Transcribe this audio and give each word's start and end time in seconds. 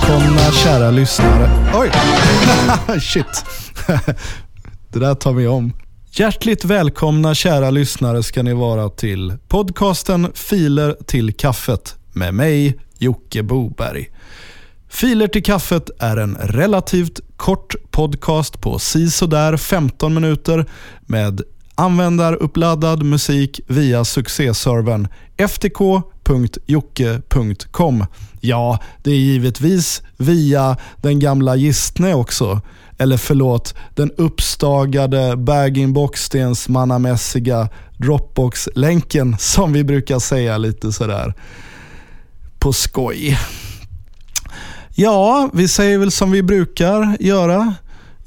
välkomna 0.00 0.52
kära 0.52 0.90
lyssnare. 0.90 1.70
Oj! 1.74 1.90
Shit. 3.00 3.44
Det 4.88 4.98
där 4.98 5.14
tar 5.14 5.32
vi 5.32 5.46
om. 5.46 5.72
Hjärtligt 6.12 6.64
välkomna 6.64 7.34
kära 7.34 7.70
lyssnare 7.70 8.22
ska 8.22 8.42
ni 8.42 8.52
vara 8.52 8.88
till 8.88 9.36
podcasten 9.48 10.32
Filer 10.34 10.96
till 11.06 11.32
kaffet 11.34 11.96
med 12.12 12.34
mig 12.34 12.78
Jocke 12.98 13.42
Boberg. 13.42 14.08
Filer 14.88 15.28
till 15.28 15.42
kaffet 15.42 15.90
är 15.98 16.16
en 16.16 16.36
relativt 16.40 17.20
kort 17.36 17.74
podcast 17.90 18.60
på 18.60 18.78
sisådär 18.78 19.56
15 19.56 20.14
minuter 20.14 20.66
med 21.06 21.42
användaruppladdad 21.74 23.02
musik 23.02 23.60
via 23.66 24.04
succéservern 24.04 25.08
www.jocke.com. 26.30 28.06
Ja, 28.40 28.78
det 29.02 29.10
är 29.10 29.16
givetvis 29.16 30.02
via 30.16 30.76
den 30.96 31.18
gamla 31.18 31.56
Gistne 31.56 32.14
också. 32.14 32.60
Eller 32.98 33.16
förlåt, 33.16 33.74
den 33.94 34.10
uppstagade 34.16 35.36
bag-in-box-stensmannamässiga 35.36 37.68
Dropbox-länken 37.96 39.36
som 39.38 39.72
vi 39.72 39.84
brukar 39.84 40.18
säga 40.18 40.58
lite 40.58 40.92
sådär 40.92 41.34
på 42.58 42.72
skoj. 42.72 43.38
Ja, 44.94 45.50
vi 45.52 45.68
säger 45.68 45.98
väl 45.98 46.10
som 46.10 46.30
vi 46.30 46.42
brukar 46.42 47.16
göra 47.20 47.74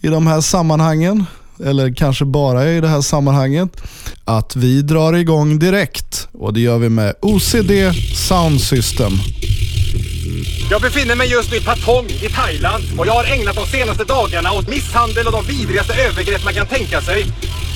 i 0.01 0.07
de 0.07 0.27
här 0.27 0.41
sammanhangen, 0.41 1.25
eller 1.63 1.93
kanske 1.93 2.25
bara 2.25 2.69
i 2.69 2.81
det 2.81 2.87
här 2.87 3.01
sammanhanget, 3.01 3.81
att 4.25 4.55
vi 4.55 4.81
drar 4.81 5.13
igång 5.13 5.59
direkt 5.59 6.27
och 6.31 6.53
det 6.53 6.59
gör 6.59 6.77
vi 6.77 6.89
med 6.89 7.15
OCD 7.21 7.71
Sound 8.15 8.61
System. 8.61 9.11
Jag 10.71 10.81
befinner 10.81 11.15
mig 11.15 11.31
just 11.31 11.51
nu 11.51 11.57
i 11.57 11.61
Patong 11.61 12.05
i 12.05 12.29
Thailand 12.29 12.83
och 12.97 13.07
jag 13.07 13.13
har 13.13 13.25
ägnat 13.25 13.55
de 13.55 13.65
senaste 13.65 14.03
dagarna 14.03 14.51
åt 14.51 14.69
misshandel 14.69 15.27
och 15.27 15.33
de 15.33 15.45
vidrigaste 15.45 15.93
övergrepp 15.93 16.43
man 16.45 16.53
kan 16.53 16.67
tänka 16.67 17.01
sig. 17.01 17.25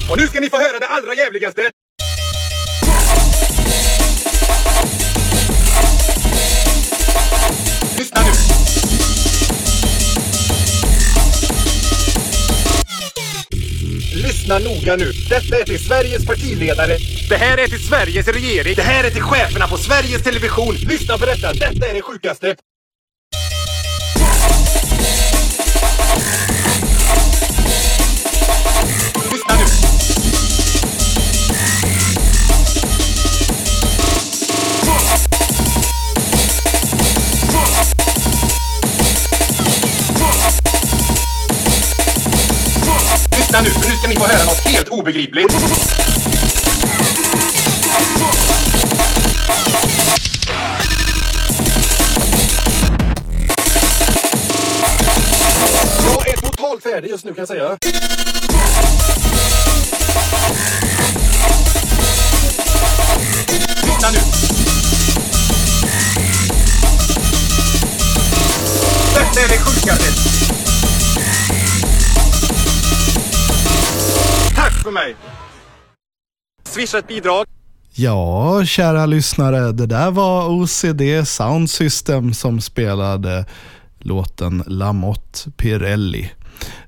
Och 0.09 0.17
nu 0.17 0.27
ska 0.27 0.39
ni 0.39 0.49
få 0.49 0.57
höra 0.57 0.79
det 0.79 0.87
allra 0.87 1.13
jävligaste. 1.13 1.61
Lyssna 14.47 14.69
noga 14.69 14.95
nu. 14.95 15.11
Detta 15.29 15.59
är 15.59 15.63
till 15.63 15.79
Sveriges 15.79 16.25
partiledare. 16.25 16.97
Det 17.29 17.35
här 17.35 17.57
är 17.57 17.67
till 17.67 17.87
Sveriges 17.87 18.27
regering. 18.27 18.73
Det 18.75 18.81
här 18.81 19.03
är 19.03 19.09
till 19.09 19.21
cheferna 19.21 19.67
på 19.67 19.77
Sveriges 19.77 20.23
Television. 20.23 20.75
Lyssna 20.75 21.17
på 21.17 21.25
detta. 21.25 21.53
Detta 21.53 21.87
är 21.87 21.93
det 21.93 22.01
sjukaste. 22.01 22.55
Lyssna 43.47 43.61
nu, 43.61 43.69
för 43.69 43.89
nu 43.89 43.95
ska 43.95 44.07
ni 44.07 44.15
få 44.15 44.25
höra 44.25 44.45
något 44.45 44.67
helt 44.67 44.89
obegripligt. 44.89 45.53
Jag 56.05 56.27
är 56.27 56.37
totalt 56.37 56.83
färdig 56.83 57.09
just 57.09 57.25
nu 57.25 57.33
kan 57.33 57.41
jag 57.41 57.47
säga. 57.47 57.77
Lyssna 63.83 64.11
nu. 64.11 64.19
Detta 69.13 69.39
är 69.41 69.47
det 69.47 69.57
sjukaste. 69.57 70.46
För 74.87 74.91
mig. 74.91 75.15
Swisha 76.63 76.97
ett 76.97 77.07
bidrag. 77.07 77.45
Ja, 77.93 78.65
kära 78.65 79.05
lyssnare, 79.05 79.71
det 79.71 79.85
där 79.85 80.11
var 80.11 80.49
OCD 80.49 81.27
Sound 81.27 81.69
System 81.69 82.33
som 82.33 82.61
spelade 82.61 83.45
låten 83.99 84.63
Lamotte 84.67 85.51
Pirelli. 85.57 86.31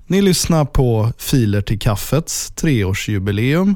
Ni 0.08 0.22
lyssnar 0.22 0.66
på 0.66 1.14
Filer 1.18 1.62
till 1.62 1.80
kaffets 1.80 2.52
treårsjubileum 2.52 3.76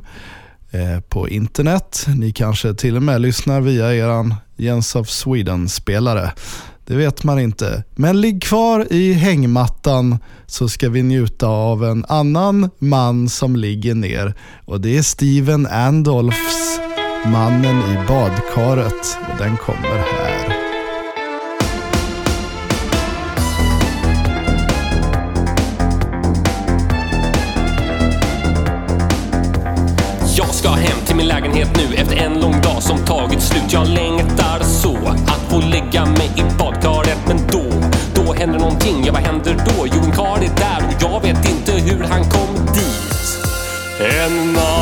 eh, 0.72 1.00
på 1.00 1.30
internet. 1.30 2.06
Ni 2.18 2.32
kanske 2.32 2.74
till 2.74 2.96
och 2.96 3.04
med 3.04 3.22
lyssnar 3.22 3.62
via 3.62 3.96
eran 3.96 4.36
Jens 4.56 4.96
of 4.96 5.10
Sweden-spelare. 5.10 6.32
Det 6.86 6.96
vet 6.96 7.24
man 7.24 7.40
inte. 7.40 7.84
Men 7.96 8.22
ligg 8.22 8.44
kvar 8.44 8.88
i 8.90 9.14
hängmattan 9.14 10.18
så 10.46 10.70
ska 10.70 10.90
vi 10.90 11.04
njuta 11.04 11.48
av 11.48 11.84
en 11.84 12.06
annan 12.10 12.70
man 12.80 13.30
som 13.30 13.56
ligger 13.56 13.96
ner. 13.96 14.34
Och 14.66 14.82
det 14.82 14.98
är 14.98 15.02
Steven 15.02 15.68
Andolfs 15.68 16.80
Mannen 17.26 17.78
i 17.78 18.08
badkaret. 18.08 19.18
Och 19.32 19.38
den 19.38 19.58
kommer 19.58 19.98
här. 19.98 20.54
Jag 30.38 30.48
ska 30.48 30.70
hem 30.70 31.06
till 31.06 31.16
min 31.16 31.28
lägenhet 31.28 31.70
nu 31.76 31.96
efter 31.96 32.16
en 32.16 32.40
lång 32.42 32.62
dag 32.62 32.84
som 32.84 32.98
tagit 32.98 33.42
slut. 33.42 33.74
Jag 33.74 33.88
längtar 33.88 34.64
så 34.64 34.98
att 35.08 35.42
få 35.50 35.60
lägga 35.60 36.06
mig 36.06 36.32
i 36.36 36.42
badkaret. 36.42 36.73
Jag 41.04 41.22
vet 41.22 41.50
inte 41.50 41.72
hur 41.72 42.04
han 42.04 42.24
kom 42.24 42.66
dit. 42.74 43.38
En 44.00 44.54
natt 44.54 44.73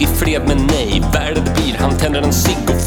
i 0.00 0.06
fred 0.06 0.42
men 0.48 0.66
nej, 0.66 1.02
värre 1.12 1.40
blir. 1.54 1.76
Han 1.78 1.98
tänder 1.98 2.22
en 2.22 2.32
cigg 2.32 2.79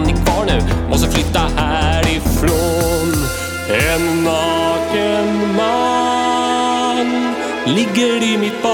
kan 0.00 0.06
ni 0.06 0.12
kvar 0.24 0.44
nu. 0.46 0.88
Måste 0.88 1.10
flytta 1.10 1.40
härifrån. 1.56 3.12
En 3.68 4.24
naken 4.24 5.56
man 5.56 7.34
ligger 7.66 8.22
i 8.22 8.38
mitt 8.38 8.62
bad. 8.62 8.69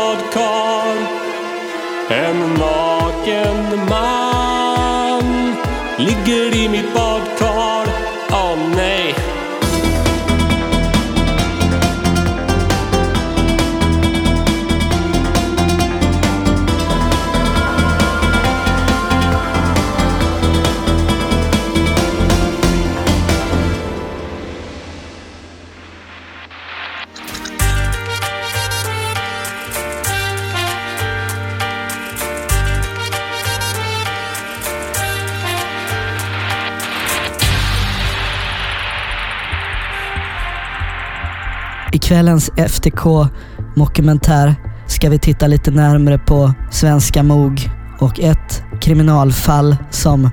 I 42.07 42.09
kvällens 42.09 42.51
FTK-mockumentär 42.57 44.55
ska 44.87 45.11
vi 45.11 45.19
titta 45.19 45.47
lite 45.47 45.71
närmare 45.71 46.19
på 46.19 46.53
svenska 46.71 47.23
MOG 47.23 47.71
och 47.99 48.21
ett 48.21 48.63
kriminalfall 48.81 49.77
som 49.91 50.31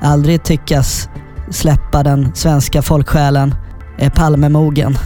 aldrig 0.00 0.42
tyckas 0.42 1.08
släppa 1.50 2.02
den 2.02 2.34
svenska 2.34 2.82
folksjälen 2.82 3.54
eh, 3.98 4.06
är 4.06 4.10
Palmemogen. 4.10 4.98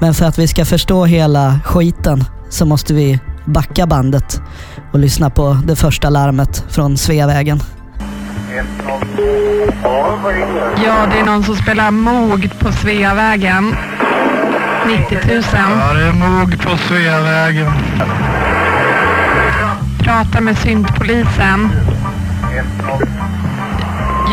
Men 0.00 0.14
för 0.14 0.24
att 0.24 0.38
vi 0.38 0.48
ska 0.48 0.64
förstå 0.64 1.04
hela 1.04 1.60
skiten 1.64 2.24
så 2.48 2.66
måste 2.66 2.94
vi 2.94 3.20
backa 3.44 3.86
bandet 3.86 4.42
och 4.92 4.98
lyssna 4.98 5.30
på 5.30 5.58
det 5.66 5.76
första 5.76 6.10
larmet 6.10 6.64
från 6.68 6.96
Sveavägen. 6.96 7.60
Ja, 10.84 11.06
det 11.12 11.18
är 11.18 11.24
någon 11.26 11.44
som 11.44 11.56
spelar 11.56 11.90
MOG 11.90 12.50
på 12.58 12.72
Sveavägen. 12.72 13.74
90 14.86 15.18
000. 15.34 15.42
Ja, 15.52 15.92
det 15.94 16.02
är 16.02 16.12
Moog 16.12 16.62
på 16.62 16.76
Sveavägen. 16.76 17.72
Prata 20.04 20.40
med 20.40 20.58
syntpolisen. 20.58 21.70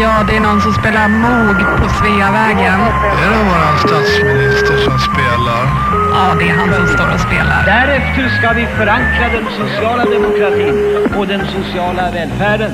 Ja, 0.02 0.24
det 0.28 0.36
är 0.36 0.40
någon 0.40 0.62
som 0.62 0.74
spelar 0.74 1.08
Moog 1.08 1.58
på 1.82 1.90
Sveavägen. 1.90 2.80
Är 3.22 3.30
det 3.32 3.44
våran 3.50 3.78
statsminister 3.78 4.78
som 4.78 5.00
spelar? 5.00 5.64
Ja, 6.12 6.36
det 6.40 6.50
är 6.50 6.56
han 6.58 6.74
som 6.74 6.88
står 6.88 7.14
och 7.14 7.20
spelar. 7.20 7.66
Därefter 7.66 8.30
ska 8.40 8.54
vi 8.54 8.66
förankra 8.66 9.30
den 9.30 9.46
sociala 9.58 10.06
demokratin 10.06 11.08
och 11.18 11.28
den 11.28 11.42
sociala 11.48 12.12
välfärden. 12.12 12.72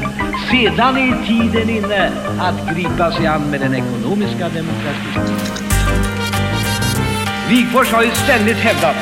Sedan 0.51 0.97
är 0.97 1.27
tiden 1.27 1.69
inne 1.69 2.11
att 2.39 2.75
gripa 2.75 3.11
sig 3.11 3.27
an 3.27 3.41
med 3.51 3.59
den 3.59 3.75
ekonomiska 3.75 4.49
demokratin. 4.49 5.68
Wigforss 7.49 7.91
har 7.91 8.03
ju 8.03 8.11
ständigt 8.11 8.57
hävdat 8.57 8.95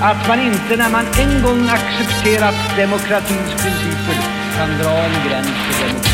att 0.00 0.28
man 0.28 0.40
inte 0.40 0.76
när 0.76 0.90
man 0.90 1.04
en 1.20 1.42
gång 1.42 1.68
accepterat 1.68 2.54
demokratins 2.76 3.50
principer 3.50 4.14
kan 4.56 4.68
dra 4.68 4.90
en 4.90 5.28
gräns 5.28 5.46
för 5.46 5.86
demokratin. 5.86 6.12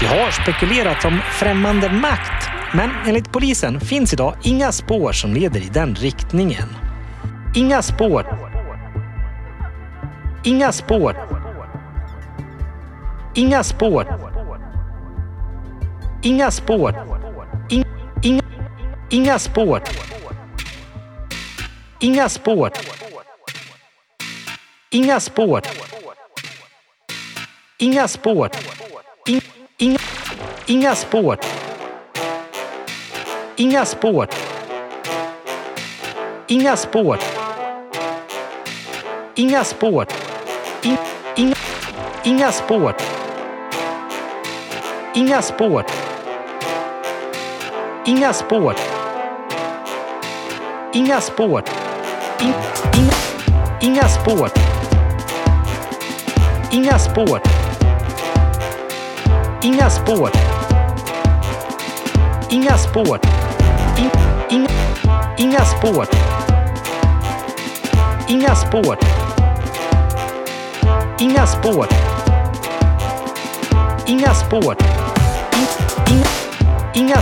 Det 0.00 0.06
har 0.06 0.30
spekulerats 0.30 1.04
om 1.04 1.18
främmande 1.30 1.92
makt, 1.92 2.48
men 2.74 2.90
enligt 3.06 3.32
polisen 3.32 3.80
finns 3.80 4.12
idag 4.12 4.34
inga 4.42 4.72
spår 4.72 5.12
som 5.12 5.34
leder 5.34 5.60
i 5.60 5.68
den 5.72 5.94
riktningen. 5.94 6.68
Inga 7.54 7.82
spår. 7.82 8.38
Inga 10.44 10.72
spår. 10.72 11.16
Inga 13.34 13.62
spår. 13.62 14.06
Inga 16.22 16.50
spår. 16.50 16.94
Inga 17.68 17.86
inga, 18.22 18.42
inga 19.10 19.38
spår. 19.38 19.82
Inga 22.02 22.28
spår. 22.28 22.70
Inga 24.90 25.20
spår. 25.20 25.62
Inga 27.78 28.08
spår. 28.08 28.50
In, 29.26 29.40
in, 29.78 29.98
inga 30.66 30.94
spår. 30.94 31.38
Inga 33.56 33.84
spår. 33.84 34.28
Inga 36.46 36.76
spår. 36.76 37.18
Inga 39.34 39.64
spår. 39.64 40.06
In, 40.82 40.96
inga, 41.36 41.54
inga 42.24 42.52
spår. 42.52 42.94
Inga 45.14 45.42
spår. 45.42 45.84
Inga 48.06 48.32
spår. 48.32 48.74
Inga 50.92 51.20
spår. 51.20 51.89
In, 52.42 52.54
inga, 52.96 53.12
inga 53.80 54.08
spår. 54.08 54.50
Inga 56.70 56.98
spår. 56.98 57.40
Inga 59.62 59.90
spår. 59.90 60.30
Inga 62.50 62.78
spår. 62.78 63.18
In, 63.98 64.10
inga, 64.50 64.68
inga 65.36 65.64
spår. 65.64 66.06
Inga 68.28 68.54
spår. 68.54 68.96
Inga 71.18 71.46
spår. 71.46 71.86
Inga 74.06 74.34
spår. 74.34 74.76
In, 76.10 76.24
inga, 76.94 77.16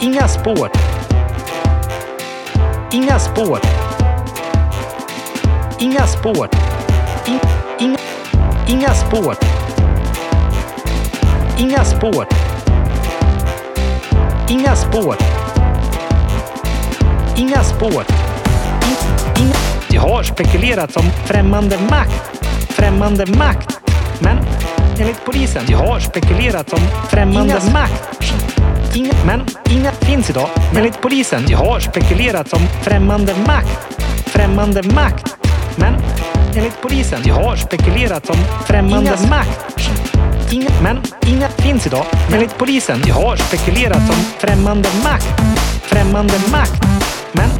inga 0.00 0.28
spår. 0.28 0.85
Inga 2.96 3.18
spår. 3.18 3.60
Inga 5.78 6.06
spår. 6.06 6.48
In, 7.26 7.38
inga, 7.78 7.98
inga 8.68 8.94
spår. 8.94 9.36
Inga 11.58 11.84
spår. 11.84 12.26
Inga 14.48 14.76
spår. 14.76 15.16
Inga 17.36 17.64
spår. 17.64 18.04
In, 18.86 18.96
inga. 19.44 19.54
Det 19.88 19.96
har 19.96 20.22
spekulerats 20.22 20.96
om 20.96 21.04
främmande 21.26 21.78
makt. 21.90 22.40
Främmande 22.68 23.26
makt. 23.26 23.80
Men 24.20 24.38
enligt 25.00 25.24
polisen, 25.24 25.62
det 25.66 25.74
har 25.74 26.00
spekulerats 26.00 26.72
om 26.72 26.80
främmande 27.08 27.54
Inga- 27.54 27.72
makt. 27.72 28.16
Inga, 28.96 29.12
men 29.26 29.40
inga 29.70 29.92
finns 29.92 30.30
idag. 30.30 30.48
Enligt 30.76 31.00
polisen, 31.00 31.44
det 31.46 31.54
har 31.54 31.80
spekulerats 31.80 32.52
om 32.52 32.60
främmande 32.82 33.34
makt. 33.46 34.00
Främmande 34.26 34.82
makt. 34.82 35.36
Men 35.76 35.94
enligt 36.54 36.80
polisen, 36.82 37.20
det 37.24 37.30
har 37.30 37.56
spekulerats 37.56 38.30
om 38.30 38.36
främmande 38.66 39.10
Inga- 39.10 39.28
makt. 39.30 39.90
Inga, 40.50 40.68
men 40.82 41.00
inga 41.26 41.48
finns 41.48 41.86
idag. 41.86 42.06
Enligt 42.32 42.58
polisen, 42.58 43.00
det 43.04 43.10
har 43.10 43.36
spekulerats 43.36 44.10
om 44.10 44.16
främmande 44.38 44.88
makt. 45.04 45.28
Främmande 45.82 46.34
makt. 46.52 46.82
Men 47.32 47.50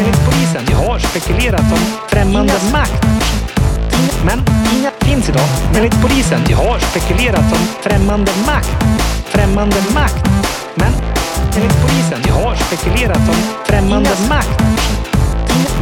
enligt 0.00 0.24
polisen. 0.24 0.62
Det 0.66 0.74
har 0.74 0.98
spekulerats 0.98 1.72
om 1.72 1.78
främmande 2.08 2.54
makt. 2.72 3.06
Men 4.24 4.38
inga 4.78 4.90
finns 5.00 5.28
idag. 5.28 5.48
Enligt 5.76 6.02
polisen. 6.02 6.40
Det 6.46 6.52
har 6.54 6.78
spekulerats 6.78 7.52
om 7.52 7.58
främmande 7.82 8.32
makt. 8.46 8.70
Främmande 9.32 9.76
makt. 9.94 10.28
Men 10.74 10.92
enligt 11.56 11.82
polisen. 11.82 12.20
Det 12.24 12.30
har 12.30 12.54
spekulerats 12.54 13.28
om 13.28 13.36
främmande 13.66 14.10
makt. 14.28 14.62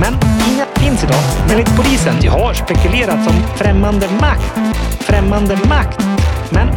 Men 0.00 0.12
inga 0.52 0.66
finns 0.75 1.04
idag. 1.04 1.23
Enligt 1.50 1.76
polisen. 1.76 2.14
Det 2.21 2.28
har 2.28 2.54
spekulerats 2.54 3.28
om 3.28 3.35
främmande 3.57 4.07
makt. 4.21 4.59
Främmande 5.00 5.57
makt. 5.69 5.99
Men 6.50 6.69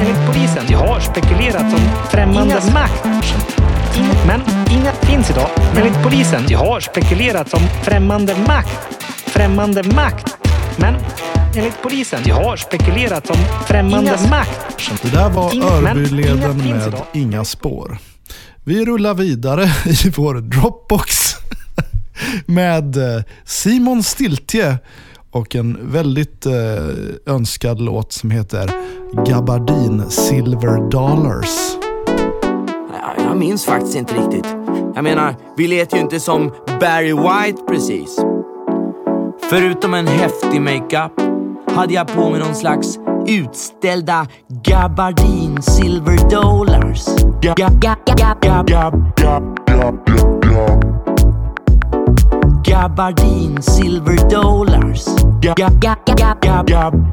enligt 0.00 0.26
polisen. 0.26 0.64
Det 0.68 0.74
har 0.74 1.00
spekulerats 1.00 1.74
om 1.74 2.08
främmande 2.10 2.60
makt. 2.74 3.04
Men 4.26 4.40
inga 4.70 4.92
finns 4.92 5.30
idag. 5.30 5.48
Enligt 5.76 6.02
polisen. 6.02 6.44
Det 6.48 6.54
har 6.54 6.80
spekulerats 6.80 7.54
om 7.54 7.62
främmande 7.82 8.34
makt. 8.46 8.96
Främmande 9.26 9.82
makt. 9.82 10.39
Men 10.80 10.94
enligt 11.56 11.82
polisen. 11.82 12.20
Det 12.24 12.30
har 12.30 12.56
spekulerats 12.56 13.30
om 13.30 13.36
främmande 13.66 14.18
makt. 14.30 14.60
Det 15.02 15.10
där 15.10 15.28
var 15.30 15.50
Inga- 15.52 15.88
Örbyleden 15.90 16.60
inga 16.60 16.74
med 16.76 16.86
idag. 16.88 17.04
Inga 17.12 17.44
spår. 17.44 17.98
Vi 18.64 18.84
rullar 18.84 19.14
vidare 19.14 19.64
i 20.06 20.10
vår 20.16 20.34
Dropbox 20.34 21.34
med 22.46 22.96
eh, 22.96 23.22
Simon 23.44 24.02
Stiltje 24.02 24.78
och 25.30 25.54
en 25.56 25.78
väldigt 25.82 26.46
eh, 26.46 26.52
önskad 27.34 27.80
låt 27.80 28.12
som 28.12 28.30
heter 28.30 28.70
Gabardin 29.26 30.10
Silver 30.10 30.90
Dollars. 30.90 31.48
Ja, 32.92 33.24
Jag 33.24 33.36
minns 33.36 33.64
faktiskt 33.64 33.96
inte 33.96 34.14
riktigt. 34.14 34.46
Jag 34.94 35.04
menar, 35.04 35.36
vi 35.56 35.68
lät 35.68 35.94
ju 35.94 35.98
inte 35.98 36.20
som 36.20 36.52
Barry 36.80 37.12
White 37.12 37.62
precis. 37.68 38.18
Förutom 39.50 39.94
en 39.94 40.06
häftig 40.06 40.60
makeup 40.60 41.12
hade 41.76 41.94
jag 41.94 42.08
på 42.08 42.30
mig 42.30 42.40
någon 42.40 42.54
slags 42.54 42.98
utställda 43.26 44.26
gabardin 44.48 45.62
silver 45.62 46.30
dollars. 46.30 47.06
Ga- 47.40 47.54
ga- 47.54 47.96
ga- 48.06 49.00
Gabardin 52.64 53.62
silver 53.62 54.30
dollars. 54.30 55.04
gab, 55.40 55.56
gab, 55.56 55.98
gab, 56.06 56.40
gab, 56.40 56.66
gab, 56.66 57.10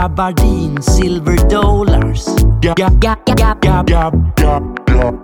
Gabardin 0.00 0.80
silver 0.82 1.36
dollars. 1.50 2.24
Ga- 2.62 2.74
ga- 2.74 2.88
ga- 3.00 3.16
ga- 3.26 3.56
ga- 3.60 3.84
ga- 3.84 5.20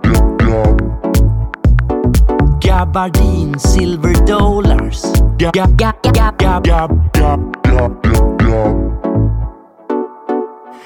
Gabardin 2.61 3.59
silver 3.59 4.13
dollars. 4.27 5.01
Ga- 5.39 5.51
ga- 5.51 5.65
ga- 5.77 5.93
ga- 6.03 6.33
ga- 6.37 6.61
ga- 6.63 6.89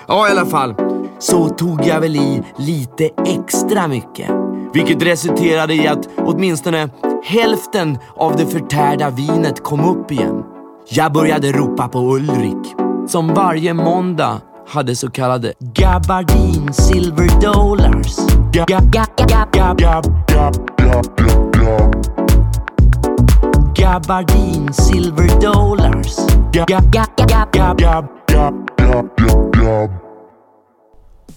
Ja, 0.07 0.27
i 0.27 0.31
alla 0.31 0.45
fall. 0.45 0.75
Så 1.19 1.50
tog 1.50 1.86
jag 1.86 2.00
väl 2.01 2.15
i 2.15 2.43
lite 2.57 3.10
extra 3.25 3.88
mycket. 3.88 4.29
Vilket 4.74 5.03
resulterade 5.03 5.74
i 5.74 5.88
att 5.88 6.10
åtminstone 6.17 6.89
hälften 7.24 7.98
av 8.15 8.36
det 8.36 8.45
förtärda 8.45 9.10
vinet 9.10 9.63
kom 9.63 9.79
upp 9.89 10.12
igen. 10.12 10.43
Jag 10.89 11.13
började 11.13 11.51
ropa 11.51 11.88
på 11.88 12.00
Ulrik, 12.00 12.75
som 13.12 13.27
varje 13.34 13.74
måndag 13.74 14.41
hade 14.68 14.96
så 14.96 15.10
kallade 15.12 15.53
Gabardin 15.60 16.74
Silver 16.74 17.41
Dollars. 17.41 18.15
Ga- 18.51 18.65
ga- 18.65 18.89
ga- 18.91 19.06
ga- 19.18 19.48
ga- 19.51 19.75
ga- 19.77 20.12
ga- 20.27 21.41
Gabardin 23.75 24.74
Silver 24.74 25.41
Dollars. 25.41 26.18
Ga- 26.53 26.65
ga- 26.65 26.82
ga- 26.91 27.06
ga- 27.18 27.48
ga- 27.51 27.75
ga- 27.77 28.08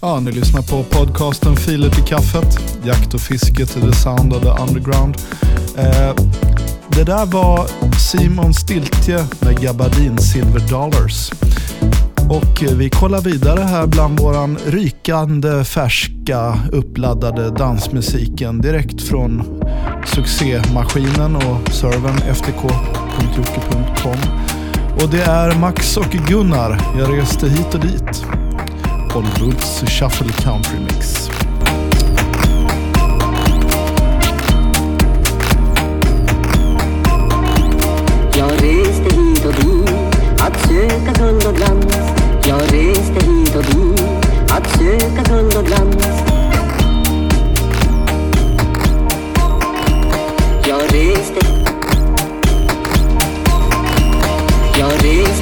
Ja, 0.01 0.19
ni 0.19 0.31
lyssnar 0.31 0.61
på 0.61 0.83
podcasten 0.83 1.55
Filer 1.55 1.89
till 1.89 2.03
kaffet. 2.03 2.59
Jakt 2.83 3.13
och 3.13 3.21
fiske 3.21 3.65
till 3.65 3.81
the 3.91 3.95
sound 3.97 4.33
of 4.33 4.41
the 4.43 4.49
underground. 4.63 5.17
Eh, 5.77 6.15
det 6.87 7.03
där 7.03 7.25
var 7.25 7.67
Simon 7.99 8.53
Stiltje 8.53 9.25
med 9.39 9.61
Gabardin 9.61 10.17
Silver 10.17 10.61
Dollars. 10.69 11.31
Och 12.29 12.63
vi 12.79 12.89
kollar 12.89 13.21
vidare 13.21 13.59
här 13.59 13.87
bland 13.87 14.19
våran 14.19 14.57
rykande 14.65 15.63
färska 15.63 16.59
uppladdade 16.71 17.51
dansmusiken 17.51 18.61
direkt 18.61 19.01
från 19.01 19.61
succémaskinen 20.05 21.35
och 21.35 21.73
servern 21.73 22.35
ftk.jocke.com. 22.35 24.17
Och 25.03 25.09
det 25.09 25.21
är 25.21 25.59
Max 25.59 25.97
och 25.97 26.11
Gunnar. 26.27 26.81
Jag 26.99 27.17
reste 27.17 27.49
hit 27.49 27.73
och 27.73 27.79
dit. 27.79 28.25
Hollywoods 29.13 29.79
Shuffle 29.79 30.31
Country 30.31 30.79
Mix. 30.79 31.29
Jag 38.37 38.51
att 40.45 40.67
söka 40.67 41.23
guld 41.23 41.45
och 41.47 41.55
glans. 41.55 41.95
Jag 42.47 42.61
reste 42.61 43.25
reste 55.03 55.34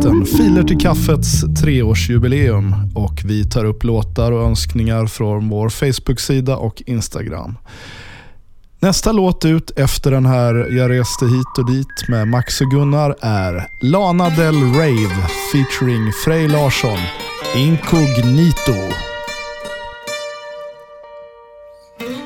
podcasten 0.00 0.26
Filer 0.26 0.62
till 0.62 0.78
kaffets 0.78 1.44
treårsjubileum 1.60 2.74
och 2.94 3.20
vi 3.24 3.44
tar 3.44 3.64
upp 3.64 3.84
låtar 3.84 4.32
och 4.32 4.42
önskningar 4.42 5.06
från 5.06 5.48
vår 5.48 5.68
Facebook-sida 5.68 6.56
och 6.56 6.82
Instagram. 6.86 7.58
Nästa 8.80 9.12
låt 9.12 9.44
ut 9.44 9.70
efter 9.70 10.10
den 10.10 10.26
här 10.26 10.54
Jag 10.54 10.90
reste 10.90 11.24
hit 11.24 11.58
och 11.58 11.70
dit 11.70 12.08
med 12.08 12.28
Max 12.28 12.60
och 12.60 12.66
Gunnar 12.66 13.16
är 13.20 13.66
Lana 13.82 14.30
Del 14.30 14.62
Rave 14.62 15.28
featuring 15.52 16.12
Frej 16.24 16.48
Larsson, 16.48 16.98
Incognito. 17.56 19.09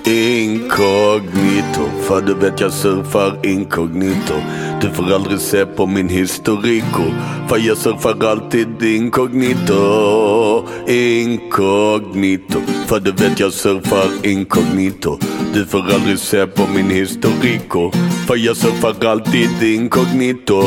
Inkognito, 0.07 1.89
för 2.03 2.21
du 2.21 2.35
vet 2.35 2.61
jag 2.61 2.73
surfar 2.73 3.47
inkognito. 3.47 4.35
Du 4.81 4.91
får 4.91 5.15
aldrig 5.15 5.41
se 5.41 5.67
på 5.67 5.87
min 5.87 6.09
historiko. 6.09 7.03
För 7.49 7.59
jag 7.59 7.77
surfar 7.77 8.27
alltid 8.27 8.83
inkognito. 8.83 10.65
Inkognito, 10.89 12.61
för 12.87 13.01
du 13.01 13.13
vet 13.13 13.41
jag 13.41 13.53
surfar 13.53 14.27
inkognito. 14.27 15.19
Du 15.55 15.67
får 15.67 15.95
aldrig 15.95 16.19
se 16.19 16.47
på 16.47 16.67
min 16.75 16.91
historiko. 16.91 17.91
För 18.27 18.37
jag 18.37 18.57
surfar 18.57 19.07
alltid 19.09 19.63
inkognito 19.63 20.63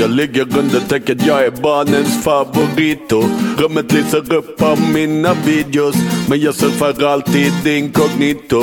jag 0.00 0.10
ligger 0.10 0.58
under 0.58 0.80
täcket, 0.80 1.26
jag 1.26 1.44
är 1.44 1.50
barnens 1.50 2.24
favorito 2.24 3.24
Rummet 3.58 3.92
lyser 3.92 4.32
upp 4.32 4.62
av 4.62 4.80
mina 4.92 5.34
videos. 5.34 5.94
Men 6.28 6.40
jag 6.40 6.54
surfar 6.54 7.04
alltid 7.04 7.66
inkognito. 7.66 8.62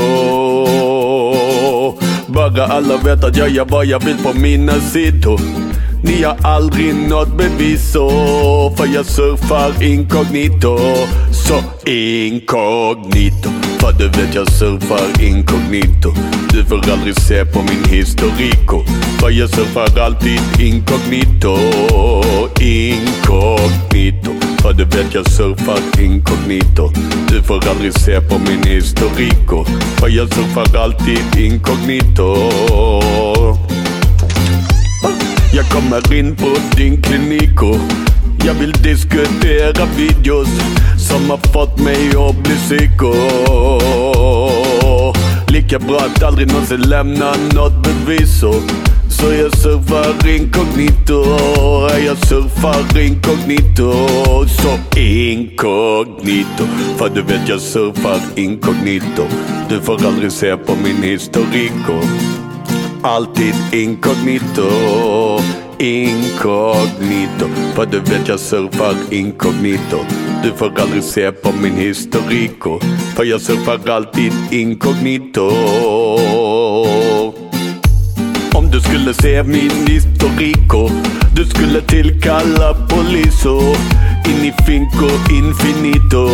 Bara 2.28 2.66
alla 2.66 2.98
vet 2.98 3.24
att 3.24 3.38
jag 3.38 3.50
gör 3.50 3.66
vad 3.66 3.86
jag 3.86 4.00
vill 4.00 4.18
på 4.18 4.34
mina 4.34 4.74
sidor. 4.74 5.40
Ni 6.04 6.24
har 6.24 6.38
aldrig 6.44 6.96
något 6.96 7.38
bevis 7.38 7.92
så 7.94 8.10
För 8.78 8.88
jag 8.96 9.06
surfar 9.06 9.84
inkognito. 9.84 10.78
Så 11.32 11.90
inkognito. 11.92 13.63
För 13.84 13.92
du 13.92 14.08
vet 14.08 14.36
jag 14.36 14.52
surfar 14.52 15.24
inkognito. 15.24 16.14
Du 16.50 16.66
får 16.66 16.92
aldrig 16.92 17.16
se 17.16 17.46
på 17.46 17.60
min 17.62 17.84
historiko. 17.90 18.84
För 19.20 19.30
jag 19.30 19.50
surfar 19.50 20.00
alltid 20.00 20.40
inkognito. 20.60 21.58
Inkognito. 22.62 24.32
För 24.62 24.74
du 24.74 24.84
vet 24.84 25.14
jag 25.14 25.30
surfar 25.32 26.02
inkognito. 26.02 26.92
Du 27.30 27.44
får 27.44 27.70
aldrig 27.70 27.94
se 27.94 28.22
på 28.22 28.40
min 28.40 28.64
historiko. 28.64 29.66
För 30.00 30.10
jag 30.10 30.34
surfar 30.34 30.78
alltid 30.78 31.38
inkognito. 31.38 32.36
Jag 35.54 35.66
kommer 35.70 36.14
in 36.14 36.36
på 36.36 36.50
din 36.78 37.02
kliniko 37.02 37.80
jag 38.46 38.54
vill 38.54 38.72
diskutera 38.72 39.86
videos 39.98 40.48
som 41.10 41.30
har 41.30 41.54
fått 41.54 41.80
mig 41.80 42.10
att 42.10 42.44
bli 42.44 42.56
psyko 42.56 43.14
Lika 45.48 45.80
bra 45.80 45.98
att 45.98 46.24
aldrig 46.24 46.48
någonsin 46.48 46.82
lämna 46.82 47.34
något 47.54 47.84
bevis 47.84 48.40
så 48.40 48.54
jag 49.34 49.58
surfar 49.58 50.30
inkognito, 50.30 51.24
jag 52.06 52.18
surfar 52.18 53.00
inkognito. 53.00 53.94
Så 54.48 55.00
inkognito, 55.00 56.64
för 56.98 57.10
du 57.10 57.22
vet 57.22 57.50
jag 57.50 57.62
surfar 57.62 58.20
inkognito. 58.36 59.24
Du 59.70 59.82
får 59.82 60.06
aldrig 60.06 60.32
se 60.32 60.58
på 60.58 60.76
min 60.76 61.04
historiko 61.04 61.94
Alltid 63.02 63.54
inkognito, 63.72 64.70
inkognito. 65.84 67.48
För 67.76 67.86
du 67.86 68.00
vet 68.00 68.28
jag 68.28 68.40
surfar 68.40 68.96
inkognito. 69.10 69.98
Du 70.44 70.52
får 70.52 70.82
aldrig 70.82 71.04
se 71.04 71.32
på 71.32 71.52
min 71.52 71.76
historiko 71.76 72.80
För 73.16 73.24
jag 73.24 73.42
surfar 73.42 73.90
alltid 73.90 74.34
inkognito. 74.52 75.52
Om 78.54 78.72
du 78.72 78.80
skulle 78.82 79.14
se 79.14 79.44
min 79.44 79.88
historiko 79.88 80.90
Du 81.36 81.46
skulle 81.46 81.82
tillkalla 81.82 82.74
poliso. 82.74 83.60
In 84.26 84.46
i 84.46 84.54
finco 84.66 85.10
infinito. 85.32 86.30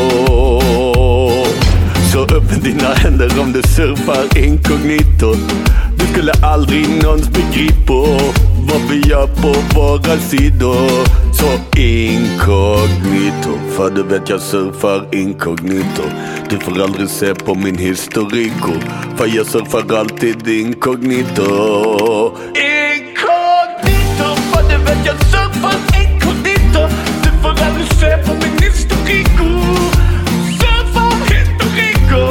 Så 2.13 2.19
upp 2.19 2.63
dina 2.63 2.93
händer 2.93 3.39
om 3.39 3.51
du 3.51 3.61
surfar 3.61 4.37
inkognito. 4.37 5.35
Du 5.97 6.05
skulle 6.13 6.31
aldrig 6.41 6.85
någons 7.03 7.29
begripa 7.29 8.48
vad 8.69 8.81
vi 8.89 9.09
gör 9.09 9.27
på 9.27 9.79
våra 9.79 10.17
sidor. 10.17 10.89
Så 11.33 11.79
inkognito, 11.79 13.59
för 13.75 13.89
du 13.89 14.03
vet 14.03 14.29
jag 14.29 14.41
surfar 14.41 15.15
inkognito. 15.15 16.03
Du 16.49 16.57
får 16.57 16.81
aldrig 16.81 17.09
se 17.09 17.35
på 17.35 17.55
min 17.55 17.77
historiko 17.77 18.71
För 19.17 19.27
jag 19.35 19.45
surfar 19.45 19.95
alltid 19.97 20.47
inkognito. 20.47 21.43
Inkognito, 22.55 24.35
för 24.51 24.63
du 24.69 24.77
vet 24.77 25.05
jag 25.05 25.15
surfar 25.19 25.75
inkognito. 26.01 26.87
Du 27.23 27.29
får 27.41 27.49
aldrig 27.49 27.87
se 27.87 28.17
på 28.17 28.33
min 28.33 28.57
historiko 28.63 29.45
Surfar 30.59 31.11
historiko 31.33 32.21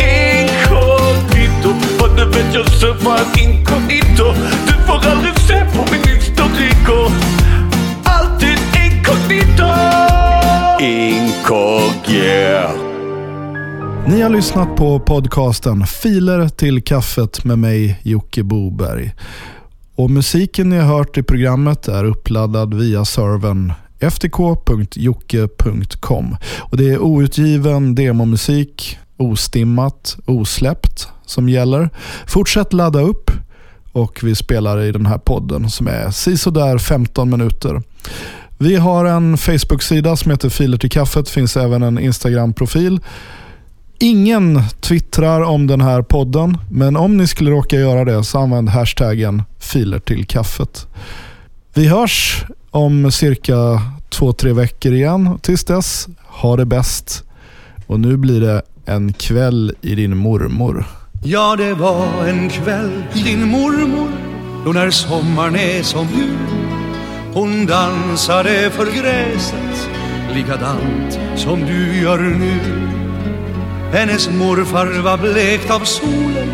Inkognito, 0.00 1.70
för 1.98 2.08
du 2.16 2.24
vet 2.24 2.54
jag 2.54 2.68
surfar 2.68 3.18
inkognito. 3.18 3.55
Har 14.26 14.32
lyssnat 14.32 14.76
på 14.76 15.00
podcasten 15.00 15.86
Filer 15.86 16.48
till 16.48 16.82
kaffet 16.82 17.44
med 17.44 17.58
mig 17.58 18.00
Jocke 18.02 18.42
Boberg. 18.42 19.14
Och 19.94 20.10
musiken 20.10 20.68
ni 20.68 20.76
har 20.76 20.96
hört 20.96 21.18
i 21.18 21.22
programmet 21.22 21.88
är 21.88 22.04
uppladdad 22.04 22.74
via 22.74 23.04
servern 23.04 23.72
ftk.jocke.com. 24.00 25.16
Och 26.58 26.76
Det 26.76 26.90
är 26.90 27.02
outgiven 27.02 27.94
demomusik, 27.94 28.98
ostimmat, 29.16 30.16
osläppt 30.24 31.08
som 31.26 31.48
gäller. 31.48 31.90
Fortsätt 32.26 32.72
ladda 32.72 33.00
upp 33.00 33.30
och 33.92 34.20
vi 34.22 34.34
spelar 34.34 34.82
i 34.82 34.92
den 34.92 35.06
här 35.06 35.18
podden 35.18 35.70
som 35.70 35.86
är 35.86 36.10
sisådär 36.10 36.78
15 36.78 37.30
minuter. 37.30 37.82
Vi 38.58 38.76
har 38.76 39.04
en 39.04 39.38
Facebook-sida 39.38 40.16
som 40.16 40.30
heter 40.30 40.48
Filer 40.48 40.78
till 40.78 40.90
kaffet. 40.90 41.28
finns 41.28 41.56
även 41.56 41.82
en 41.82 41.98
Instagram-profil. 41.98 43.00
Ingen 43.98 44.62
twittrar 44.80 45.40
om 45.40 45.66
den 45.66 45.80
här 45.80 46.02
podden, 46.02 46.58
men 46.70 46.96
om 46.96 47.16
ni 47.16 47.26
skulle 47.26 47.50
råka 47.50 47.76
göra 47.76 48.04
det 48.04 48.24
så 48.24 48.38
använd 48.38 48.68
hashtaggen 48.68 49.42
filer 49.58 49.98
till 49.98 50.26
kaffet. 50.26 50.86
Vi 51.74 51.88
hörs 51.88 52.44
om 52.70 53.12
cirka 53.12 53.54
två, 54.08 54.32
tre 54.32 54.52
veckor 54.52 54.92
igen. 54.92 55.38
Tills 55.42 55.64
dess, 55.64 56.08
ha 56.22 56.56
det 56.56 56.64
bäst. 56.64 57.24
Och 57.86 58.00
nu 58.00 58.16
blir 58.16 58.40
det 58.40 58.62
en 58.86 59.12
kväll 59.12 59.74
i 59.80 59.94
din 59.94 60.16
mormor. 60.16 60.84
Ja, 61.24 61.56
det 61.56 61.74
var 61.74 62.26
en 62.28 62.50
kväll 62.50 63.02
i 63.14 63.22
din 63.22 63.48
mormor 63.48 64.08
då 64.64 64.72
när 64.72 64.90
sommaren 64.90 65.56
är 65.56 65.82
som 65.82 66.06
nu. 66.06 66.36
hon 67.34 67.66
dansade 67.66 68.70
för 68.70 68.86
gräset 68.86 69.88
likadant 70.34 71.18
som 71.36 71.60
du 71.60 72.00
gör 72.00 72.18
nu 72.18 73.05
hennes 73.92 74.28
morfar 74.28 75.02
var 75.02 75.18
blekt 75.18 75.70
av 75.70 75.80
solen 75.80 76.52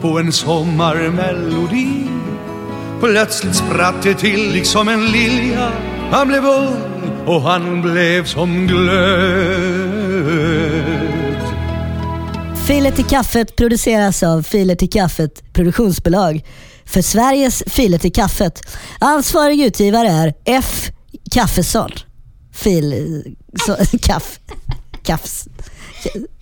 på 0.00 0.18
en 0.18 0.32
sommarmelodi 0.32 2.08
Plötsligt 3.00 3.56
spratt 3.56 4.02
det 4.02 4.14
till 4.14 4.52
liksom 4.52 4.88
en 4.88 5.06
lilja 5.06 5.72
Han 6.10 6.28
blev 6.28 6.44
ung 6.44 6.76
och 7.26 7.42
han 7.42 7.82
blev 7.82 8.24
som 8.24 8.66
glöd 8.66 10.14
Filet 12.66 12.98
i 12.98 13.02
kaffet 13.02 13.56
produceras 13.56 14.22
av 14.22 14.42
Filet 14.42 14.82
i 14.82 14.86
kaffet 14.86 15.52
produktionsbolag 15.52 16.44
för 16.84 17.02
Sveriges 17.02 17.62
Filet 17.66 18.04
i 18.04 18.10
kaffet. 18.10 18.62
Ansvarig 18.98 19.60
utgivare 19.60 20.08
är 20.08 20.34
F. 20.44 20.90
Kaffesson. 21.30 21.90
Fil... 22.52 23.24
Så, 23.66 23.76
kaff... 23.98 24.38
Kaffs... 25.02 25.48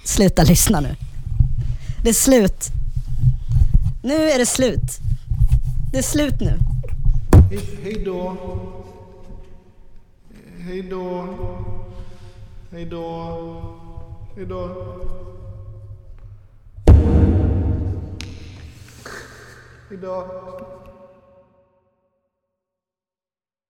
Sluta 0.04 0.42
lyssna 0.42 0.80
nu. 0.80 0.96
Det 2.02 2.08
är 2.08 2.14
slut. 2.14 2.68
Nu 4.02 4.14
är 4.30 4.38
det 4.38 4.46
slut. 4.46 4.98
Det 5.92 5.98
är 5.98 6.02
slut 6.02 6.40
nu. 6.40 6.58
Hej 7.82 8.02
då. 8.04 8.36
Hej 10.58 10.82
då. 10.82 11.24
Hej 12.70 12.86
då. 12.86 13.78
Hej 14.36 14.46
då. 14.46 14.68
Hej 19.88 19.98
då. 20.02 20.81